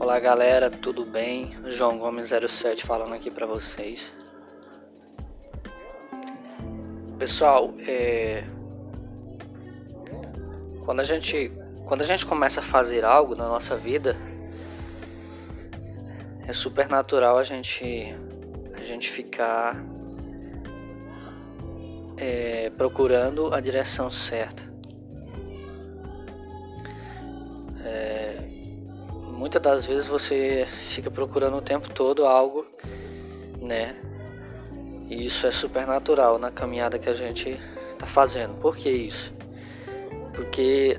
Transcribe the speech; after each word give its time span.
Fala 0.00 0.18
galera, 0.18 0.70
tudo 0.70 1.04
bem? 1.04 1.54
João 1.66 1.98
Gomes 1.98 2.30
07 2.30 2.86
falando 2.86 3.12
aqui 3.12 3.30
para 3.30 3.44
vocês. 3.44 4.10
Pessoal, 7.18 7.74
é... 7.86 8.42
quando 10.86 11.00
a 11.00 11.04
gente 11.04 11.52
quando 11.84 12.00
a 12.00 12.06
gente 12.06 12.24
começa 12.24 12.60
a 12.60 12.62
fazer 12.62 13.04
algo 13.04 13.34
na 13.36 13.46
nossa 13.46 13.76
vida, 13.76 14.16
é 16.48 16.52
super 16.54 16.88
natural 16.88 17.36
a 17.36 17.44
gente 17.44 18.16
a 18.72 18.82
gente 18.82 19.10
ficar 19.10 19.76
é, 22.16 22.70
procurando 22.70 23.52
a 23.52 23.60
direção 23.60 24.10
certa. 24.10 24.62
É, 27.84 28.59
muitas 29.40 29.62
das 29.62 29.86
vezes 29.86 30.04
você 30.04 30.68
fica 30.82 31.10
procurando 31.10 31.56
o 31.56 31.62
tempo 31.62 31.88
todo 31.88 32.26
algo, 32.26 32.66
né? 33.58 33.96
E 35.08 35.24
isso 35.24 35.46
é 35.46 35.50
super 35.50 35.86
natural 35.86 36.38
na 36.38 36.50
caminhada 36.50 36.98
que 36.98 37.08
a 37.08 37.14
gente 37.14 37.58
está 37.90 38.06
fazendo. 38.06 38.60
Por 38.60 38.76
que 38.76 38.90
isso? 38.90 39.32
Porque 40.34 40.98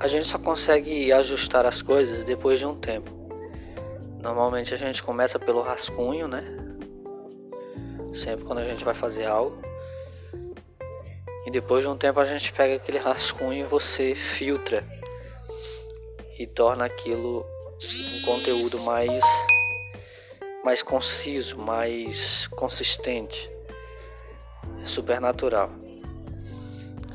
a 0.00 0.08
gente 0.08 0.26
só 0.26 0.38
consegue 0.38 1.12
ajustar 1.12 1.66
as 1.66 1.82
coisas 1.82 2.24
depois 2.24 2.58
de 2.58 2.64
um 2.64 2.74
tempo. 2.74 3.10
Normalmente 4.22 4.72
a 4.72 4.78
gente 4.78 5.02
começa 5.02 5.38
pelo 5.38 5.60
rascunho, 5.60 6.26
né? 6.26 6.42
Sempre 8.14 8.46
quando 8.46 8.60
a 8.60 8.64
gente 8.64 8.82
vai 8.86 8.94
fazer 8.94 9.26
algo. 9.26 9.58
E 11.44 11.50
depois 11.50 11.84
de 11.84 11.90
um 11.90 11.96
tempo 11.96 12.18
a 12.20 12.24
gente 12.24 12.50
pega 12.54 12.76
aquele 12.76 12.96
rascunho 12.96 13.66
e 13.66 13.68
você 13.68 14.14
filtra 14.14 14.82
e 16.44 16.46
torna 16.46 16.84
aquilo 16.84 17.40
um 17.40 18.26
conteúdo 18.26 18.80
mais 18.80 19.24
mais 20.62 20.82
conciso, 20.82 21.58
mais 21.58 22.46
consistente, 22.48 23.50
é 24.82 24.86
super 24.86 25.20
natural. 25.20 25.70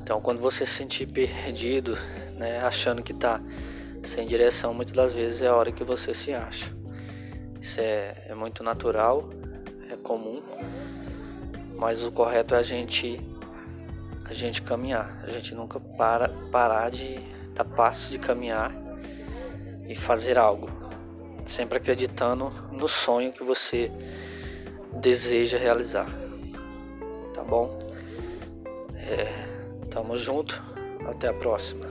Então, 0.01 0.21
quando 0.21 0.39
você 0.39 0.67
se 0.67 0.73
sentir 0.73 1.11
perdido, 1.11 1.97
né, 2.35 2.59
achando 2.59 3.01
que 3.01 3.11
está 3.11 3.41
sem 4.03 4.27
direção, 4.27 4.73
muitas 4.73 4.95
das 4.95 5.13
vezes 5.13 5.41
é 5.41 5.47
a 5.47 5.55
hora 5.55 5.71
que 5.71 5.83
você 5.83 6.13
se 6.13 6.31
acha. 6.31 6.71
Isso 7.59 7.79
é, 7.79 8.25
é 8.27 8.35
muito 8.35 8.63
natural, 8.63 9.29
é 9.91 9.95
comum, 9.95 10.43
mas 11.75 12.03
o 12.03 12.11
correto 12.11 12.53
é 12.53 12.59
a 12.59 12.63
gente 12.63 13.19
a 14.25 14.33
gente 14.33 14.61
caminhar, 14.61 15.23
a 15.23 15.29
gente 15.29 15.55
nunca 15.55 15.79
para 15.79 16.29
parar 16.51 16.91
de 16.91 17.19
dar 17.55 17.65
passos 17.65 18.11
de 18.11 18.19
caminhar 18.19 18.88
e 19.89 19.95
fazer 19.95 20.37
algo, 20.37 20.69
sempre 21.47 21.79
acreditando 21.79 22.51
no 22.71 22.87
sonho 22.87 23.33
que 23.33 23.43
você 23.43 23.91
deseja 24.93 25.57
realizar. 25.57 26.07
Tá 27.33 27.43
bom? 27.43 27.77
É, 28.95 29.87
tamo 29.89 30.15
junto, 30.15 30.61
até 31.07 31.27
a 31.27 31.33
próxima. 31.33 31.81